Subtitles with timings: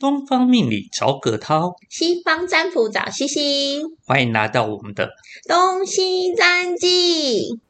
[0.00, 5.10] 东方命理找葛涛，西方占卜找西西，欢迎来到我们的
[5.46, 7.60] 东西占记。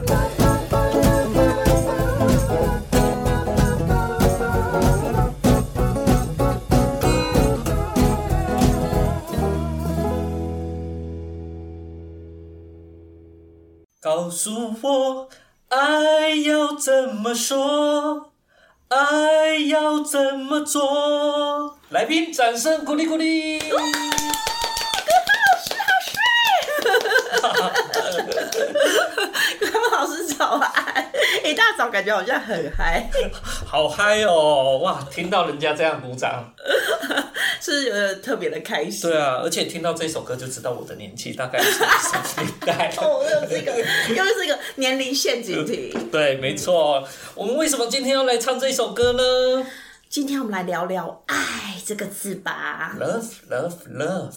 [14.01, 15.29] 告诉我，
[15.67, 18.31] 爱要怎么说？
[18.87, 21.80] 爱要怎么做？
[21.91, 23.59] 来宾，掌声鼓励鼓励。
[23.59, 23.69] 葛
[29.69, 31.13] 涛老师早安！
[31.45, 33.11] 一大早感觉好像很嗨，
[33.67, 34.79] 好嗨哦！
[34.79, 36.55] 哇，听到人家这样鼓掌，
[37.61, 39.11] 是有点特别的开心。
[39.11, 42.95] 对啊，而且听到这首歌就知道我的年纪大概是什么年代。
[42.99, 43.77] 哦，又是一个，
[44.15, 45.93] 又是一个年龄陷阱题。
[46.13, 47.03] 对，没错。
[47.35, 49.67] 我们为什么今天要来唱这首歌呢
[50.11, 52.97] 今天我们来聊聊“爱”这个字吧。
[52.99, 54.33] ？Love, love, love。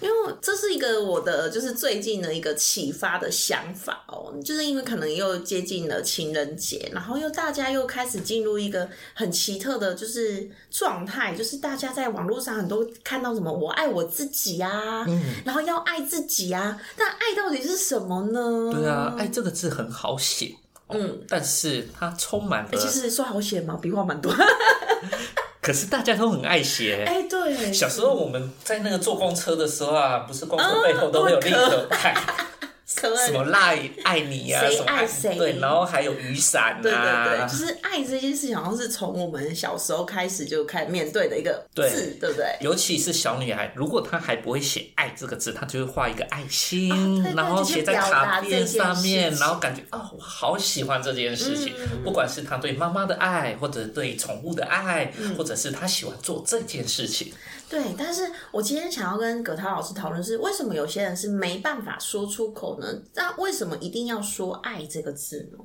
[0.00, 15.04] 因为这是一个我的就是最近的一个启发的想法哦，就是因为可能又接近了情人节，然后又大家又开始进入一个很奇特的，就是状态，就是大家在网络上很多看到什么“我爱我自己”啊，
[15.44, 18.72] 然后要爱自己啊，但爱到底是什么呢？
[18.72, 20.54] 对啊，爱这个字很好写，
[20.88, 24.32] 嗯，但是它充满了，其实说好写嘛，笔画蛮多。
[25.60, 27.04] 可是大家都很爱写。
[27.06, 32.46] 哎，对，小时候我们在那个坐公车的时候啊，不是公车背后都会有立可爱，可爱
[32.88, 35.36] 什么赖爱你啊，谁爱谁。
[35.36, 42.30] 对，然后还有雨伞对对对，啊就，是爱这件事情，好像是从我们小时候开始就开始面对的一个字，对。
[42.30, 42.56] 不对？
[42.62, 51.74] 尤其是小女孩，如果她还不会写“爱”这个字，她就会画一个爱心，啊对对然后写在卡片上面，然后感觉哦，我好喜欢这件事情。
[51.78, 52.02] 嗯。
[52.02, 55.34] 不管是她对妈妈的爱，或者对宠物的爱，嗯。
[55.36, 57.34] 或者是她喜欢做这件事情。
[57.70, 63.02] 对，但是我今天想要跟葛涛老师讨论是，为什么有些人是没办法说出口呢？
[63.14, 65.58] 那为什么一定要说“爱”这个字呢？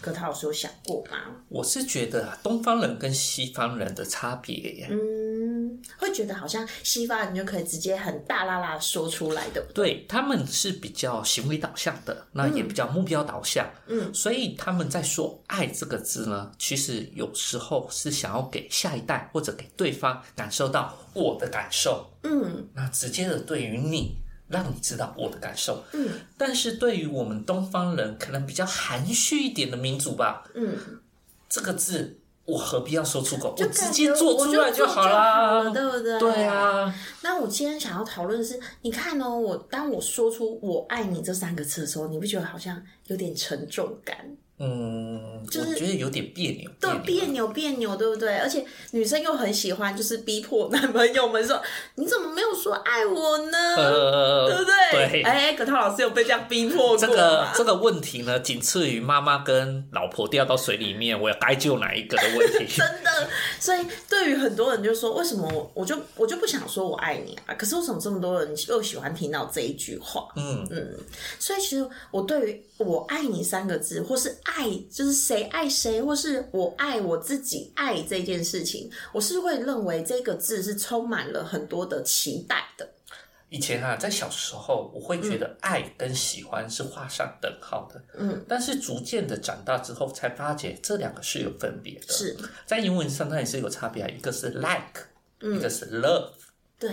[0.00, 1.18] 葛涛老师有想过吗？
[1.48, 4.88] 我是觉得啊东方人跟西方人的差别耶，
[5.78, 9.64] 嗯，会觉得好像西方人就可以直接很大啦啦说出来，的？
[9.74, 22.68] 对他们是比较行为导向的，那也比较目标导向，嗯，所以他们在说“爱”这个字呢，其实有时候是想要给下一代或者给对方感受到我的感受，嗯。
[22.74, 24.16] 那直接的对于你，
[24.48, 25.84] 让你知道我的感受。
[25.92, 26.08] 嗯。
[26.36, 30.76] 但是对于我们东方人，可能比较含蓄一点的民族吧，嗯，
[31.48, 33.50] 这个字我何必要说出口？
[33.50, 35.70] 我就直接做出来就好了，啦。
[35.70, 36.18] 对不对？
[36.18, 36.44] 对。
[36.44, 36.92] 啊，
[37.22, 44.16] 那我今天想要讨论的是，你看哦，我当我说出“我爱你”这三个字的时候，你不觉得好像有点沉重感？
[44.60, 48.38] 嗯，就是我觉得有点别扭，对，别扭别扭，对不对？
[48.38, 51.62] 而且女生又很喜欢，就是逼迫男朋友们说
[51.94, 54.27] ：“你怎么没有说爱我呢？”呃，
[55.24, 62.66] 哎，葛涛老师有被这样逼迫过这个这个问题呢，仅次于妈妈跟老婆掉到水里面，我要该救哪一个的问题。
[62.76, 63.28] 真的，
[63.60, 67.54] 所以对于很多人就说，为什么我我就我就不想说我爱你啊？
[67.54, 70.28] 可是为什么这么多人又喜欢听到这一句话？
[70.36, 70.98] 嗯嗯，
[71.38, 82.88] 所以其实我对于“我爱你”三个字，或是爱，就是谁爱谁，或是我爱我自己爱这件事情，我是会认为这个字是充满了很多的期待的。
[83.50, 88.02] 以前啊，在小时候，我会觉得爱跟喜欢是画上等号的。
[88.18, 92.12] 嗯，但是逐渐的长大之后，才发觉这两个是有分别的。
[92.12, 95.02] 是，在英文上它也是有差别啊，一个是 like，、
[95.40, 96.30] 一个是 love。
[96.78, 96.90] 对。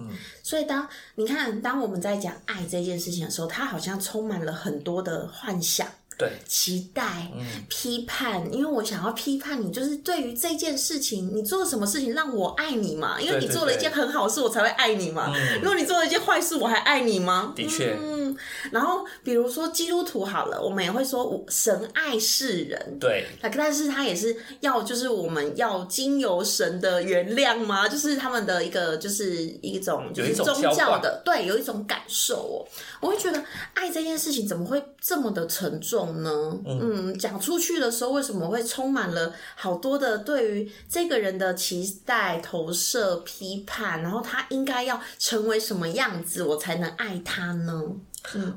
[0.00, 13.20] 嗯，所以当你看，当我们在讲爱这件事情的时候，它好像充满了很多的幻想、对，期待、嗯批判，因为我想要批判你，就是对于这件事情，你做了什么事情让我爱你嘛？
[13.20, 15.32] 因为你做了一件很好的事，我才会爱你嘛。
[15.32, 17.52] 嗯如果你做了一件坏事，我还爱你吗？
[17.54, 18.27] 的确嗯。
[18.70, 22.98] 然后比如说基督徒好了，我们也会说我神爱世人。
[22.98, 27.88] 对，那但是他也是要，就是我们要经由神的原谅吗？
[27.88, 32.56] 就是他们的一个，就是一种就是宗教的，对，有一种感受哦。
[33.00, 33.42] 我会觉得
[33.74, 36.30] 爱这件事情怎么会这么的沉重呢？
[36.66, 47.82] 嗯，讲出去的时候为什么会充满了好多的对于这个人的期待、投射、批判，然后他应该要成为什么样子，我才能爱他呢？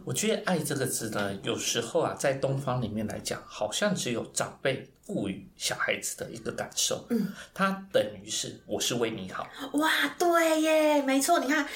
[0.04, 7.06] 我觉得“爱”这个字呢，有时候啊，在东方里面来讲，好像只有长辈赋予小孩子的一个感受。
[7.10, 9.48] 嗯，它等于是我是为你好。
[9.74, 11.68] 哇，对耶，没错，你看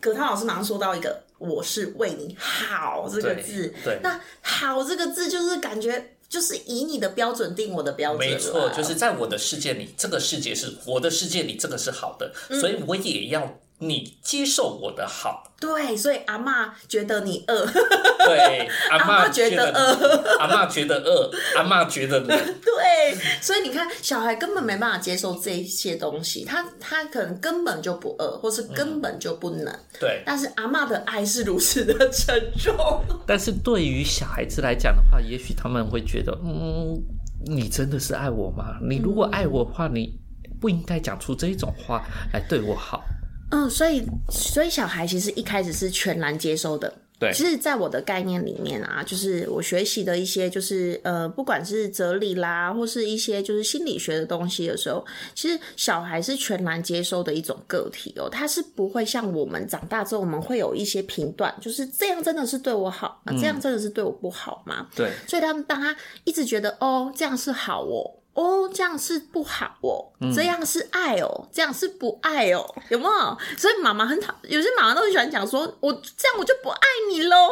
[0.00, 8.28] 葛涛老师马上说到一个“我是为你好”这个字，对，那“好”这个字就是感觉就是以你的标准定我的标准。
[8.28, 15.44] 没错，就是在我的世界里，这个世界是我的世界里，这个是好的，所以我也要你接受我的好。
[15.58, 17.66] 对，所以阿妈觉得你饿，
[18.26, 22.28] 对，阿妈觉得饿，阿妈觉得饿，阿妈觉得冷。
[22.28, 29.74] 对，所以你看，小孩根本没办法接受这些东西，他他可能根本就不饿，或是根本就不能。
[29.98, 33.02] 对，但是阿妈的爱是如此的沉重。
[33.26, 37.02] 但是对于小孩子来讲的话，也许他们会觉得，嗯，
[37.46, 38.76] 你真的是爱我吗？
[38.86, 40.20] 你如果爱我的话，你
[40.60, 43.02] 不应该讲出这种话来对我好。
[43.56, 46.92] 嗯，所以所以小孩其实一开始是全然接收的。
[47.18, 55.02] 对，其实，在我的概念里面啊，就是我学习的一些，就是呃，不管是哲理啦，或是一些就是心理学的东西的时候，
[55.34, 64.86] 其实小孩是全然接收的一种个体哦，他是不会像我们长大之后，我们会有一些评断，就是这样真的是对我好，这样真的是对我不好吗？
[64.94, 68.04] 对，所以他们当他一直觉得哦，这样是好哦。
[68.36, 73.38] 哦，这样是不好哦，这样是爱哦，这样是不爱哦，有没有？
[73.56, 77.48] 所以妈妈很讨，有些妈妈都很喜欢讲说，我这样我就不爱你喽。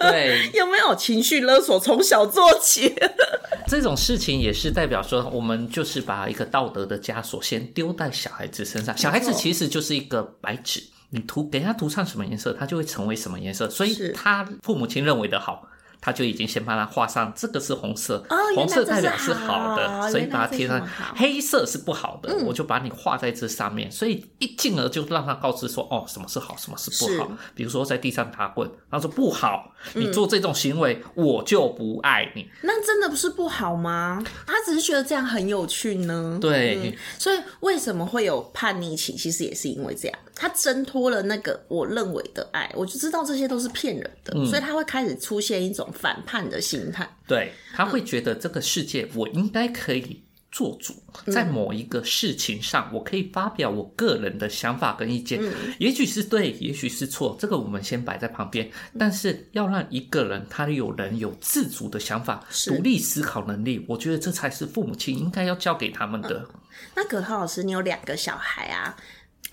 [0.00, 2.94] 对， 有没有情绪勒索从小做起？
[3.68, 8.96] 这种事情也是代表说，我们就是把一个道德的枷锁先丢在小孩子身上。
[8.98, 13.70] 小孩子其实就是一个白纸，你涂给他涂上什么颜色，他就会成为什么颜色。
[13.70, 15.68] 所以他父母亲认为的好。
[16.04, 18.22] 他就已经先帮他画上，这个是红色，
[18.54, 20.86] 红色代表是好的，所以把它贴上。
[21.16, 23.90] 黑色是不好的，我就把你画在这上面。
[23.90, 27.32] 所以一进而就让他告知说，哦，什么是好，什么是不好。
[27.54, 32.46] 比如说在地上打滚，他说不好，你做这种行为，我就不爱你。
[32.60, 34.22] 那真的不是不好吗？
[34.46, 36.36] 他只是觉得这样很有趣呢。
[36.38, 39.14] 对，所以为什么会有叛逆期？
[39.14, 40.18] 其实也是因为这样。
[40.34, 47.08] 他挣脱了那个我认为的爱，我就知道这些都是骗人的，所以他会开始出现一种反叛的心态。
[47.26, 50.94] 对他会觉得这个世界我应该可以做主，
[51.32, 55.40] 在某一个事情上，我可以发表我个人的想法跟意见，
[55.78, 58.70] 也许是对，也许是错，这个我们先摆在旁边。
[58.96, 66.46] 但是要让一个人他有人有自主的想法、独立思考能力，我觉得这才是父母亲应该要教给他们的。
[66.94, 68.96] 那葛涛老师，你有两个小孩啊？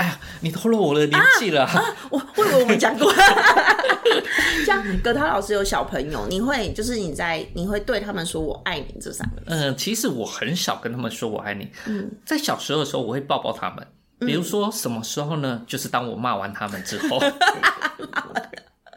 [0.01, 1.69] 哎呀，你透露我的年纪了。
[2.09, 3.13] 我我以为我们讲过。
[4.65, 9.45] 像葛涛老师有小朋友，你会就是你在你会对他们说“我爱你”这三个字？
[9.50, 11.69] 嗯，其实我很少跟他们说“我爱你”。
[11.86, 13.86] 嗯，在小时候的时候，我会抱抱他们。
[14.19, 15.62] 比如说什么时候呢？
[15.68, 17.19] 就是当我骂完他们之后。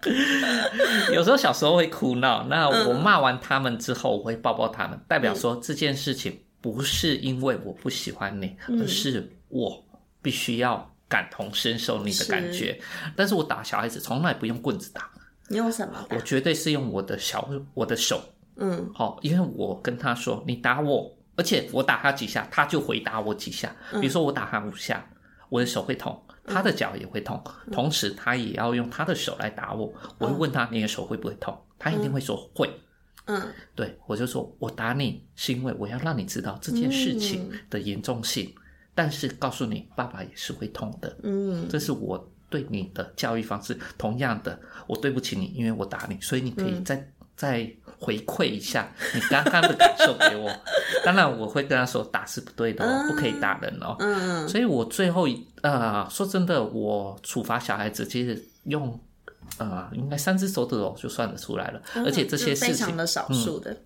[1.13, 9.85] 有时候小时候会哭闹，那我骂完他们之后，我会抱抱他们，代表说这件事情不是因为我不喜欢你，而是我
[10.23, 10.94] 必须要。
[11.15, 12.77] 感同身受你的感觉，
[13.15, 15.09] 但是我打小孩子从来不用棍子打，
[15.47, 16.05] 你用什么？
[16.11, 18.21] 我绝对是用我的小我的手，
[18.57, 23.73] 嗯，好，因为我跟他说，你打我，而且我打他几下，他就回打我几下。
[24.01, 25.09] 比如说我打他五下，
[25.51, 27.41] 我的手会痛，他的脚也会痛，
[27.71, 29.95] 同时他也要用他的手来打我。
[30.19, 31.57] 我会问他，你的手会不会痛？
[31.79, 32.69] 他一定会说会。
[33.27, 33.41] 嗯，
[33.77, 38.53] 对我就说我打你是因为我要让你知道这件事情的严重性。
[38.95, 41.17] 但是告诉你，爸爸也是会痛的。
[41.23, 43.77] 嗯，这是我对你的教育方式。
[43.99, 47.69] 同样的，我对不起你，因为我打你，所以你可以再再
[47.99, 50.49] 回馈一下你刚刚的感受给我。
[51.05, 53.97] 当然，我会跟他说，打是不对的哦，不可以打人哦。
[53.99, 55.27] 嗯，所以我最后
[55.63, 58.97] 呃，说真的，我处罚小孩子，其实用
[59.59, 61.83] 啊，应该三只手指头就算得出来了。
[61.97, 63.77] 而且这些事情非常的少数的，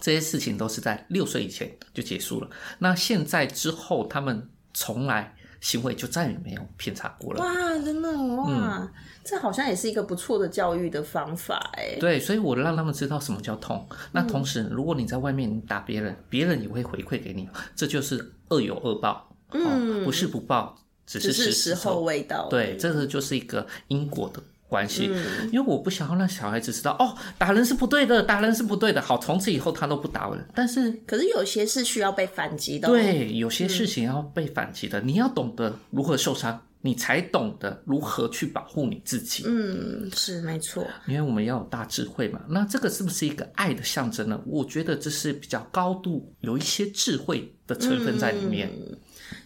[0.00, 2.50] 这些事情都是在六岁以前就结束了。
[2.80, 4.48] 那现在之后，他们。
[4.76, 7.40] 从来行为就再也没有偏差过了。
[7.40, 8.86] 哇，真的哇，
[9.24, 11.96] 这好像也是一个不错的教育的方法哎。
[11.98, 13.88] 对，所以我让他们知道什么叫痛。
[14.12, 19.34] 那同时，如果你在外面打别人，别人也会回馈给你，这就是恶有恶报。
[19.52, 22.50] 嗯，不是不报，只是时候未到。
[22.50, 24.42] 对，这个就是一个因果的。
[24.68, 25.10] 关系，
[25.52, 29.00] 因为我不想要让小孩子知道哦，打人是不对的，打人是不对的。
[29.00, 30.44] 好，从此以后他都不打人。
[30.54, 32.88] 但是，可是有些是需要被反击的。
[32.88, 39.44] 对，有些事情要被反击的，你要懂得如何受伤，你才懂得如何去保护你自己。
[39.46, 40.84] 嗯，是没错。
[41.06, 42.40] 因为我们要有大智慧嘛。
[42.48, 44.40] 那这个是不是一个爱的象征呢？
[44.46, 48.70] 我觉得这是比较高度有一些智慧的成分在里面。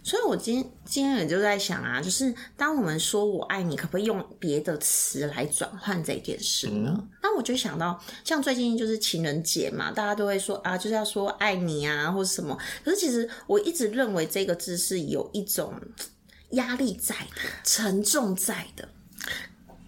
[0.02, 7.06] 所以，我今今天也就在想啊，就是当我们说我爱你，可不可以用别的词来转换这件事呢？
[7.22, 12.58] 那我就想到，像最近就是情人节嘛，大家都会说啊，就是要说爱你啊，或者什么。
[12.82, 15.74] 可是其实我一直认为这个字是有一种
[16.52, 18.88] 压力在的，沉重在的。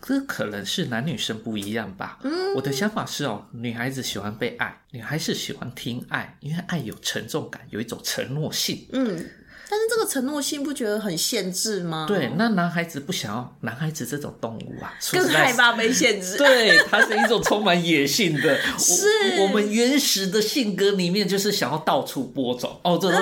[0.03, 2.19] 这可能是男女生不一样吧。
[2.23, 8.87] 嗯，我的想法是哦，女孩子喜欢被爱，女孩子喜欢听爱，因为爱有沉重感，有一种承诺性。
[8.93, 9.27] 嗯。
[9.73, 12.05] 但是这个承诺性不觉得很限制吗？
[12.07, 16.37] 对，那男孩子不想要，男孩子这种动物啊， 更害怕被限制。
[16.37, 18.55] 对，它是一种充满野性的。
[18.79, 19.07] 是，
[19.41, 22.79] 我们原始的性格里面就是想要到处播种。
[22.85, 23.19] 哦，这这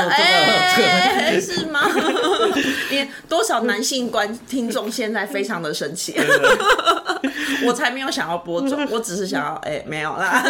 [1.31, 1.89] 这是吗？
[2.91, 6.17] 因为多少男性观听众现在非常的生气。
[7.65, 10.43] 我才没有想要播种，我只是想要哎，没有啦。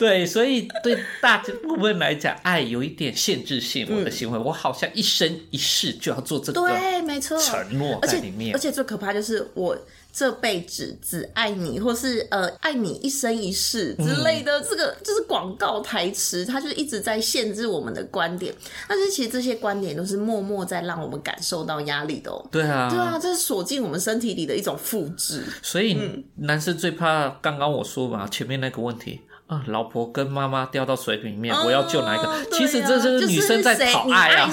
[0.00, 3.86] 对，所以对大部分来讲，爱有一点限制性。
[3.90, 8.54] 我的行为，我好像一生一世就要做这个，对，没错，承诺在里面。
[8.54, 9.76] 而且最可怕就是我
[10.10, 18.54] 这辈子只爱你，或是呃爱你一生一世之类的，这个就是广告台词，它就一直在限制我们的观点。
[18.88, 22.48] 但是其实这些观点都是默默在让我们感受到压力的哦。
[22.50, 25.44] 对啊，对啊，这是锁进我们身体里的一种复制。
[25.60, 29.20] 所以男生最怕刚刚我说嘛，前面那个问题。
[29.50, 32.56] 啊，老婆跟妈妈掉到水里面，我要救哪一个？
[32.56, 34.48] 其实这就是女生在讨爱啊。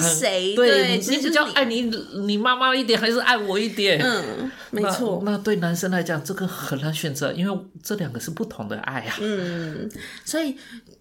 [0.56, 1.82] 对，你比较爱你
[2.26, 4.00] 你妈妈一点，还是爱我一点？
[4.02, 5.22] 嗯，没错。
[5.24, 9.16] 那对男生来讲，这个很难选择，因为这两个是不同的爱啊。
[9.20, 9.88] 嗯，
[10.24, 10.56] 所以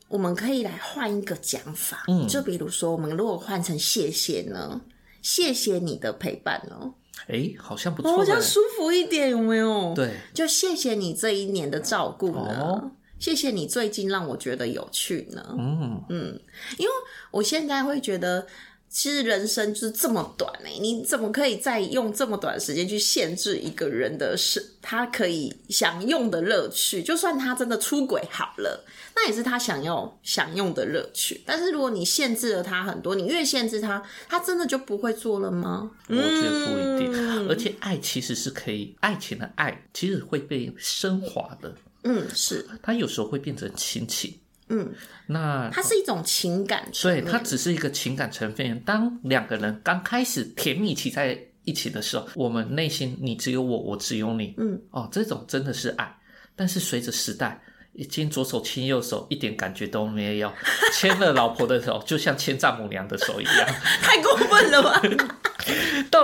[0.08, 4.80] 我们可以来换一个讲法，嗯，就比如说，我们如果换成谢谢呢？
[5.24, 6.94] 谢谢你的陪伴哦。
[7.28, 9.92] 哎，好像不错，好像舒服一点，有没有？
[9.96, 12.92] 对，就谢谢你这一年的照顾呢。
[13.20, 15.44] 谢谢你最近让我觉得有趣呢。
[15.58, 16.40] 嗯嗯，
[16.78, 16.92] 因为
[17.32, 18.46] 我现在会觉得，
[18.90, 27.04] 其实人生就是这么短哎，你怎么可以再用这么短的时间去限制一个人的是他可以享用的乐趣？
[27.04, 31.42] 就算他真的出轨好了，那也是他想要享用的乐趣。
[31.46, 35.92] 但是如果你限制了他很多，你越限制他，他真的就不会做了吗？
[36.08, 37.48] 我觉得不一定。
[37.50, 41.74] 而且爱其实是可以，爱情的爱其实会被升华的。
[42.08, 44.34] 嗯，是它有时候会变成亲情。
[44.70, 44.92] 嗯，
[45.26, 48.80] 那它是一种情感，对，它只是一个情感成分。
[48.82, 54.54] 当两个人刚开始甜蜜期在一起的时候，我们内心你只有我，我只有你。
[54.58, 56.14] 嗯，哦，这种真的是爱。
[56.56, 57.62] 但是随着时代，
[57.94, 60.52] 已经左手牵右手，一点感觉都没有。
[60.94, 63.68] 牵了老婆的手，就像牵丈母娘的手一样，
[64.02, 65.02] 太过分了吧？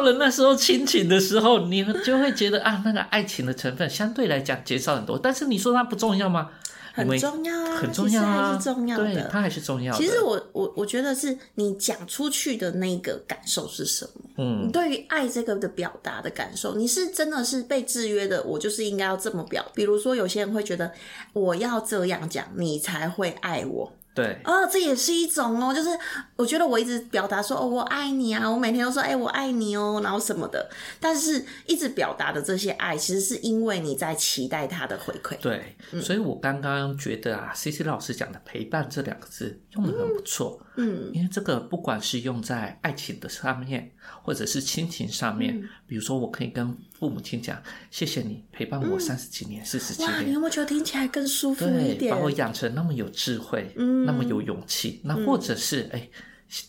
[0.04, 5.18] 到了那时候亲情的时候，你就会觉得啊，那个爱情的成分相对来讲减少很多。
[5.18, 6.50] 但是你说它不重要吗？
[6.94, 9.06] 很重要啊，很重要啊，还是重要的。
[9.06, 9.98] 对，它还是重要的。
[9.98, 14.30] 其实我我我觉得是你讲出去的那个感受是什么？
[14.40, 18.44] 嗯，你对于爱这个的表达的感受，你是真的是被制约的。
[18.44, 19.66] 我就是应该要这么表。
[19.74, 20.92] 比如说，有些人会觉得
[21.32, 23.94] 我要这样讲，你才会爱我。
[24.14, 25.90] 对，哦，这也是一种哦，就是
[26.36, 35.38] 我觉得我一直表达说哦，我爱你啊，我每天都说哎，我爱你哦，然后什么的，但是一直表达的这些爱，其实是因为你在期待他的回馈。
[35.40, 40.62] 对，所以我刚刚觉得啊，C C 老师讲的陪伴这两个字用的很不错。
[40.76, 43.92] 嗯，因为这个不管是用在爱情的上面，
[44.24, 52.16] 或者是亲情上面，比如说我可以跟父母亲讲，谢谢你陪伴我三十几年、四十几年，你有没有觉得听起来更舒服一点？
[52.16, 55.02] 把我养成那么有智慧，嗯，那么有勇气。
[55.04, 56.10] 那或者是哎，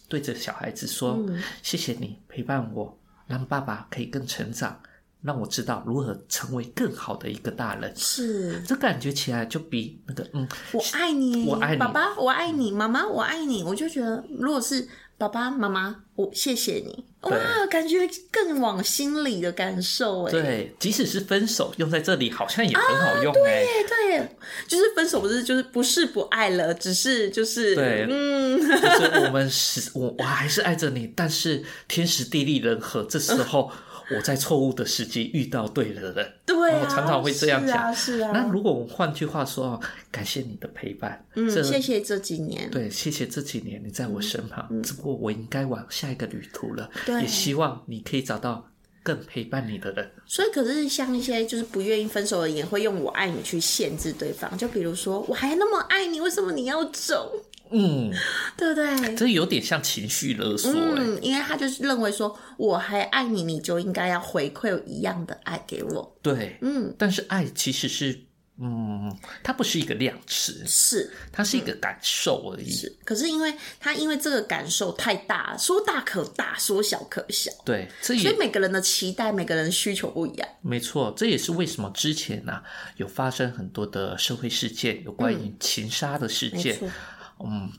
[0.08, 1.24] 对着小孩子说，
[1.62, 2.98] 谢谢你陪伴我，
[3.28, 4.80] 让爸爸可以更成长。
[5.24, 8.60] 让我知道如何成为更好的一个大人，是。
[8.66, 17.32] 这感觉起来就比那个嗯，我爱你，我爱你，爸爸，我爱你，妈妈，我爱你，我就觉得，如果是爸爸妈妈，我谢谢你，哇，
[17.70, 17.96] 感觉
[18.30, 24.28] 更往心里的感受，哎，对，即使是分手用在这里，好像也很好用，哎，对，
[24.68, 33.72] 就是分手不是就是不是不爱了，只是就是对，嗯，就是我们是，我我还是爱着你，但是天时地利人和，这时 候。
[34.10, 37.94] 我在错误的时机遇到对的人，对，我常常会这样讲。
[37.94, 39.80] 是啊，那如果我换句话说，
[40.10, 44.82] 感谢你的陪伴，嗯，谢谢这几年，对，谢谢这几年你在我身旁。
[44.82, 48.68] 只不过我应该往下一个旅途了，也希望你可以找到
[49.02, 50.10] 更陪伴你的人。
[50.26, 54.56] 所以，可是像一些就是不愿意分手的人，也会用“我爱你”去限制对方。
[54.58, 57.32] 就比如说，我还那么爱你，为什么你要走？
[57.76, 58.12] 嗯，
[58.56, 59.16] 对不对？
[59.16, 66.16] 这有点像情绪勒索，嗯，因为他就是认为说，我还爱你，你就应该要回馈一样的爱给我。
[66.22, 68.16] 对，嗯，但是爱其实是，
[68.60, 69.12] 嗯，
[69.42, 72.70] 它不是一个量词，是它是一个感受而已。
[72.70, 77.50] 是，可是因为他因为这个感受太大，说大可大，说小可小。
[77.64, 80.48] 对，所以每个人的期待，每个人的需求不一样。
[80.62, 82.62] 没错，这也是为什么之前呢
[82.96, 86.78] 有发生很多的社会事件，有关于情杀的事件。
[86.80, 86.90] 嗯，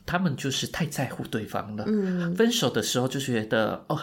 [0.04, 1.84] 他们就是太在乎对方了。
[1.86, 3.98] 嗯，分手的时候就觉得哦，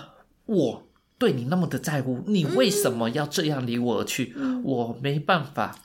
[0.46, 4.36] 我对你那么的在乎，你为什么要这样离我而去？
[4.64, 5.76] 我没办法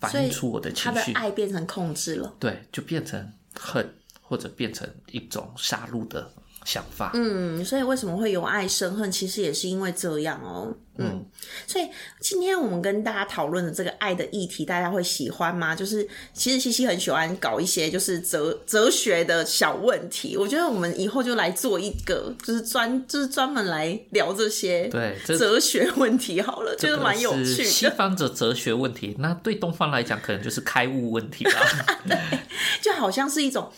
[0.00, 6.30] 反映出我的情绪，爱变成控制了，对，就变成恨，或者变成一种杀戮的。
[6.66, 11.24] 想法，嗯，所以为什么会由爱生恨，其实也是因为这样哦，嗯，
[11.64, 11.88] 所以
[12.20, 15.76] 今天我们跟大家讨论的这个爱的议题，大家会喜欢吗？
[15.76, 27.62] 就是其实西西很喜欢搞一些就是哲哲学的小问题，我觉得我们以后就来做一个，就是专就是专门来聊这些对哲学问题好了，觉得蛮有趣。
[27.62, 31.52] 西方的哲学问题，那对东方来讲，可能就是开悟问题吧
[32.08, 32.18] 对，
[32.82, 33.70] 就好像是一种。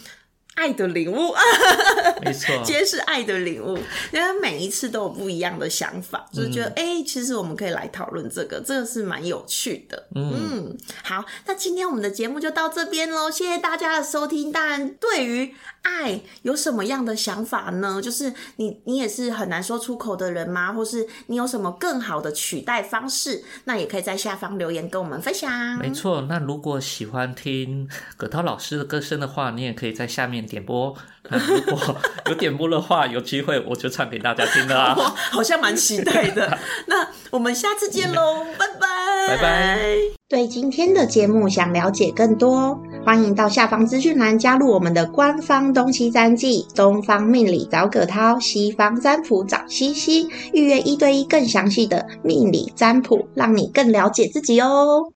[0.59, 1.33] 爱的领悟，
[2.21, 3.79] 没错，皆是爱的领悟。
[4.12, 10.09] 因为每一次都有不一样的想法，就是觉得，哎，其实我们可以来讨论这个，这个是蛮有趣的。
[10.17, 14.50] 嗯，好，那今天我们的节目就到这边喽，谢谢大家的收听。
[14.50, 18.03] 当然，对于爱有什么样的想法呢？
[18.03, 20.73] 就是你，你也是很难说出口的人吗？
[20.73, 23.45] 或是你有什么更好的取代方式？
[23.62, 25.79] 那也可以在下方留言跟我们分享。
[25.79, 30.48] 没错，那如果喜欢听葛涛老师的歌声的话，你也可以在下面。
[30.49, 30.95] 点播，
[31.31, 34.95] 如果 有点播的话，有机会我就唱给大家听啦。
[35.31, 36.59] 好像蛮期待的。
[36.88, 39.78] 那我们下次见喽，拜拜，拜拜。
[40.28, 55.07] 对今天的节目想了解更多，欢迎到下方资讯栏加入我们的官方东西占记，东方命理找葛涛，西方占卜找西西，预约一对一更详细的命理占卜，让你更了解自己哦。